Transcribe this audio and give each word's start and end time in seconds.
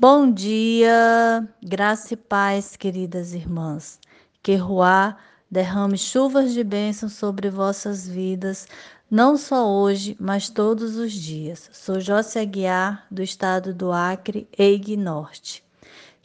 Bom 0.00 0.30
dia, 0.30 1.44
graça 1.60 2.14
e 2.14 2.16
paz, 2.16 2.76
queridas 2.76 3.34
irmãs. 3.34 3.98
Que 4.40 4.54
Ruá 4.54 5.16
derrame 5.50 5.98
chuvas 5.98 6.54
de 6.54 6.62
bênção 6.62 7.08
sobre 7.08 7.50
vossas 7.50 8.06
vidas, 8.06 8.68
não 9.10 9.36
só 9.36 9.68
hoje, 9.68 10.16
mas 10.20 10.48
todos 10.48 10.94
os 10.94 11.12
dias. 11.12 11.68
Sou 11.72 11.98
Jócia 11.98 12.42
Aguiar, 12.42 13.08
do 13.10 13.24
estado 13.24 13.74
do 13.74 13.90
Acre, 13.90 14.48
EIG 14.56 14.96
Norte. 14.96 15.64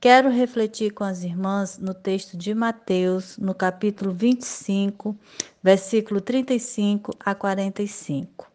Quero 0.00 0.30
refletir 0.30 0.92
com 0.92 1.04
as 1.04 1.22
irmãs 1.22 1.76
no 1.76 1.92
texto 1.92 2.38
de 2.38 2.54
Mateus, 2.54 3.36
no 3.36 3.54
capítulo 3.54 4.14
25, 4.14 5.14
versículo 5.62 6.22
35 6.22 7.12
a 7.20 7.34
45. 7.34 8.50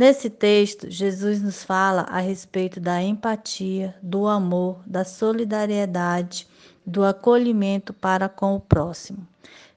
Nesse 0.00 0.30
texto, 0.30 0.90
Jesus 0.90 1.42
nos 1.42 1.62
fala 1.62 2.06
a 2.08 2.20
respeito 2.20 2.80
da 2.80 3.02
empatia, 3.02 3.94
do 4.02 4.26
amor, 4.26 4.80
da 4.86 5.04
solidariedade, 5.04 6.48
do 6.86 7.04
acolhimento 7.04 7.92
para 7.92 8.26
com 8.26 8.56
o 8.56 8.60
próximo. 8.60 9.28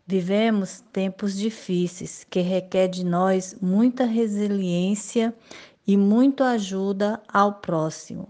Vivemos 0.07 0.81
tempos 0.93 1.35
difíceis 1.35 2.25
que 2.29 2.39
requer 2.39 2.87
de 2.87 3.03
nós 3.03 3.57
muita 3.61 4.05
resiliência 4.05 5.35
e 5.85 5.97
muita 5.97 6.51
ajuda 6.51 7.21
ao 7.27 7.55
próximo. 7.55 8.29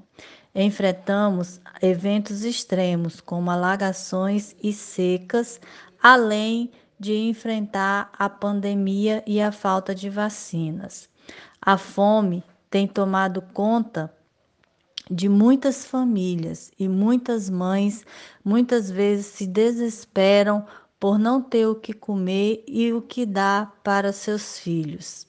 Enfrentamos 0.56 1.62
eventos 1.80 2.44
extremos 2.44 3.22
como 3.22 3.52
alagações 3.52 4.56
e 4.64 4.74
secas, 4.74 5.62
além 6.02 6.72
de 7.00 7.14
enfrentar 7.14 8.12
a 8.18 8.28
pandemia 8.28 9.24
e 9.28 9.40
a 9.40 9.52
falta 9.52 9.94
de 9.94 10.10
vacinas. 10.10 11.13
A 11.62 11.78
fome 11.78 12.44
tem 12.70 12.88
tomado 12.88 13.42
conta 13.54 14.14
de 15.10 15.28
muitas 15.28 15.86
famílias 15.86 16.72
e 16.80 16.88
muitas 16.88 17.50
mães 17.50 18.06
muitas 18.44 18.90
vezes 18.90 19.28
se 19.28 19.46
desesperam 19.46 20.66
por 21.00 21.20
não 21.20 21.42
ter 21.42 21.68
o 21.68 21.76
que 21.76 21.94
comer 21.94 22.64
e 22.68 22.94
o 22.94 23.02
que 23.02 23.26
dar 23.26 23.80
para 23.84 24.14
seus 24.14 24.58
filhos. 24.58 25.28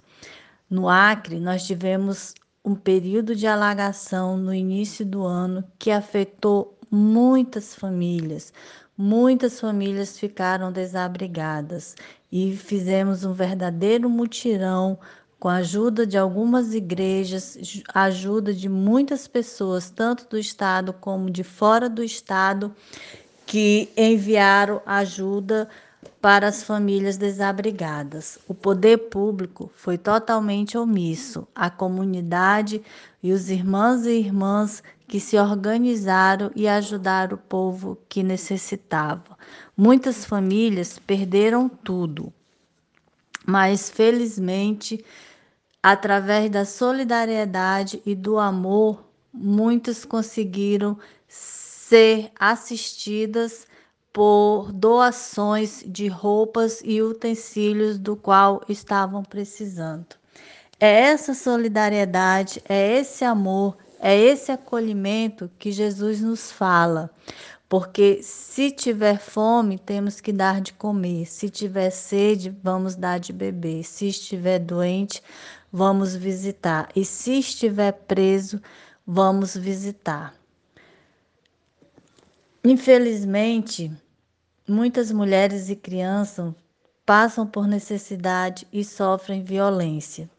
No 0.70 0.88
Acre, 0.88 1.40
nós 1.40 1.66
tivemos 1.66 2.34
um 2.64 2.74
período 2.74 3.34
de 3.34 3.46
alagação 3.46 4.36
no 4.36 4.54
início 4.54 5.04
do 5.04 5.24
ano 5.24 5.64
que 5.78 5.90
afetou 5.90 6.78
muitas 6.90 7.74
famílias. 7.74 8.52
Muitas 8.96 9.60
famílias 9.60 10.18
ficaram 10.18 10.70
desabrigadas 10.70 11.96
e 12.30 12.56
fizemos 12.56 13.24
um 13.24 13.32
verdadeiro 13.32 14.08
mutirão 14.08 14.98
com 15.44 15.50
a 15.50 15.56
ajuda 15.56 16.06
de 16.06 16.16
algumas 16.16 16.72
igrejas, 16.72 17.58
ajuda 17.92 18.54
de 18.54 18.66
muitas 18.66 19.28
pessoas, 19.28 19.90
tanto 19.90 20.26
do 20.26 20.38
estado 20.38 20.90
como 20.94 21.28
de 21.28 21.44
fora 21.44 21.86
do 21.86 22.02
estado, 22.02 22.74
que 23.44 23.90
enviaram 23.94 24.80
ajuda 24.86 25.68
para 26.18 26.48
as 26.48 26.62
famílias 26.62 27.18
desabrigadas. 27.18 28.38
O 28.48 28.54
poder 28.54 28.96
público 29.10 29.70
foi 29.76 29.98
totalmente 29.98 30.78
omisso. 30.78 31.46
A 31.54 31.68
comunidade 31.68 32.80
e 33.22 33.30
os 33.30 33.50
irmãos 33.50 34.06
e 34.06 34.12
irmãs 34.12 34.82
que 35.06 35.20
se 35.20 35.36
organizaram 35.36 36.50
e 36.56 36.66
ajudaram 36.66 37.34
o 37.34 37.38
povo 37.38 37.98
que 38.08 38.22
necessitava. 38.22 39.36
Muitas 39.76 40.24
famílias 40.24 40.98
perderam 40.98 41.68
tudo, 41.68 42.32
mas 43.46 43.90
felizmente 43.90 45.04
Através 45.86 46.50
da 46.50 46.64
solidariedade 46.64 48.00
e 48.06 48.14
do 48.14 48.38
amor, 48.38 49.04
muitos 49.30 50.02
conseguiram 50.02 50.98
ser 51.28 52.30
assistidas 52.40 53.66
por 54.10 54.72
doações 54.72 55.84
de 55.86 56.08
roupas 56.08 56.80
e 56.82 57.02
utensílios 57.02 57.98
do 57.98 58.16
qual 58.16 58.62
estavam 58.66 59.22
precisando. 59.22 60.06
É 60.80 61.00
essa 61.00 61.34
solidariedade, 61.34 62.62
é 62.66 62.96
esse 62.96 63.22
amor, 63.22 63.76
é 64.00 64.18
esse 64.18 64.50
acolhimento 64.50 65.50
que 65.58 65.70
Jesus 65.70 66.22
nos 66.22 66.50
fala. 66.50 67.10
Porque 67.68 68.22
se 68.22 68.70
tiver 68.70 69.18
fome, 69.18 69.78
temos 69.78 70.20
que 70.20 70.32
dar 70.32 70.60
de 70.60 70.72
comer. 70.72 71.26
Se 71.26 71.50
tiver 71.50 71.90
sede, 71.90 72.56
vamos 72.62 72.94
dar 72.94 73.18
de 73.18 73.32
beber. 73.32 73.82
Se 73.82 74.06
estiver 74.08 74.60
doente, 74.60 75.20
vamos 75.76 76.14
visitar. 76.14 76.88
E 76.94 77.04
se 77.04 77.40
estiver 77.40 77.90
preso, 77.90 78.62
vamos 79.04 79.56
visitar. 79.56 80.32
Infelizmente, 82.62 83.90
muitas 84.68 85.10
mulheres 85.10 85.68
e 85.68 85.74
crianças 85.74 86.54
passam 87.04 87.44
por 87.44 87.66
necessidade 87.66 88.68
e 88.72 88.84
sofrem 88.84 89.42
violência. 89.42 90.30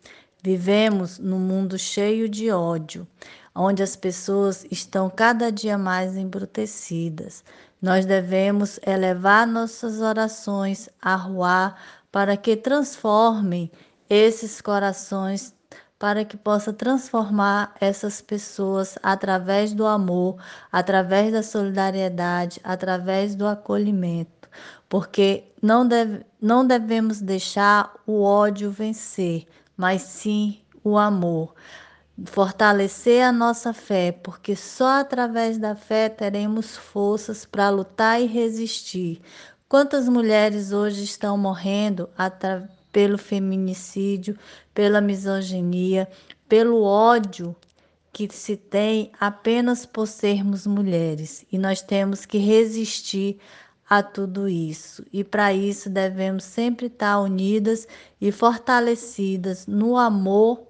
Vivemos 0.42 1.20
num 1.20 1.40
mundo 1.40 1.78
cheio 1.78 2.30
de 2.30 2.50
ódio, 2.50 3.06
onde 3.54 3.84
as 3.84 3.98
pessoas 3.98 4.66
estão 4.72 5.10
cada 5.10 5.52
dia 5.52 5.78
mais 5.78 6.16
embrutecidas. 6.16 7.44
Nós 7.82 8.06
devemos 8.06 8.80
elevar 8.88 9.46
nossas 9.46 10.00
orações 10.00 10.88
a 11.02 11.14
Ruá 11.14 11.76
para 12.10 12.38
que 12.38 12.56
transformem 12.56 13.70
esses 14.10 14.62
corações 14.62 15.56
para 15.98 16.26
que 16.26 16.36
possa 16.38 16.74
transformar 16.74 17.74
essas 17.80 18.22
pessoas 18.22 18.98
através 19.02 19.74
do 19.74 19.86
amor, 19.86 20.38
através 20.72 21.32
da 21.32 21.42
solidariedade, 21.42 22.60
através 22.64 23.36
do 23.36 23.48
acolhimento, 23.48 24.50
porque 24.90 25.46
não, 25.62 25.88
deve, 25.88 26.26
não 26.42 26.66
devemos 26.66 27.22
deixar 27.22 27.94
o 28.06 28.22
ódio 28.22 28.70
vencer, 28.72 29.48
mas 29.76 30.02
sim 30.02 30.62
o 30.84 30.98
amor. 30.98 31.56
Fortalecer 32.26 33.24
a 33.26 33.32
nossa 33.32 33.74
fé, 33.74 34.12
porque 34.12 34.56
só 34.56 35.00
através 35.02 35.58
da 35.58 35.76
fé 35.76 36.08
teremos 36.08 36.78
forças 36.78 37.46
para 37.46 37.70
lutar 37.70 38.22
e 38.22 38.26
resistir. 38.26 39.22
Quantas 39.68 40.08
mulheres 40.08 40.72
hoje 40.72 41.04
estão 41.04 41.38
morrendo 41.38 42.10
pelo 42.96 43.18
feminicídio, 43.18 44.38
pela 44.74 45.02
misoginia, 45.02 46.08
pelo 46.48 46.82
ódio 46.82 47.54
que 48.14 48.34
se 48.34 48.56
tem 48.56 49.12
apenas 49.20 49.86
por 49.86 50.08
sermos 50.08 50.66
mulheres. 50.66 51.46
E 51.52 51.58
nós 51.58 51.82
temos 51.82 52.26
que 52.26 52.38
resistir 52.38 53.38
a 53.90 54.02
tudo 54.02 54.48
isso. 54.48 55.06
E 55.12 55.26
para 55.26 55.52
isso 55.52 55.90
devemos 55.90 56.46
sempre 56.46 56.86
estar 56.86 57.20
unidas 57.20 57.86
e 58.22 58.32
fortalecidas 58.32 59.68
no 59.68 59.98
amor 59.98 60.66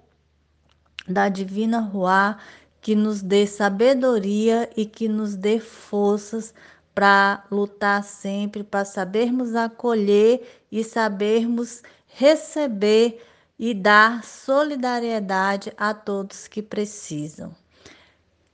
da 1.06 1.28
Divina 1.28 1.78
Ruá, 1.78 2.38
que 2.80 2.96
nos 2.96 3.22
dê 3.22 3.46
sabedoria 3.46 4.68
e 4.76 4.84
que 4.84 5.06
nos 5.06 5.36
dê 5.36 5.60
forças 5.60 6.52
para 6.96 7.44
lutar 7.50 8.02
sempre, 8.02 8.64
para 8.64 8.82
sabermos 8.82 9.54
acolher 9.54 10.64
e 10.72 10.82
sabermos 10.82 11.82
receber 12.06 13.22
e 13.58 13.74
dar 13.74 14.24
solidariedade 14.24 15.70
a 15.76 15.92
todos 15.92 16.48
que 16.48 16.62
precisam. 16.62 17.54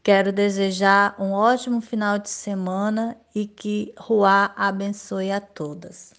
Quero 0.03 0.32
desejar 0.32 1.14
um 1.20 1.30
ótimo 1.30 1.80
final 1.80 2.19
de 2.19 2.30
semana 2.30 3.16
e 3.32 3.47
que 3.47 3.94
Ruá 3.97 4.53
abençoe 4.56 5.30
a 5.30 5.41
todas. 5.41 6.10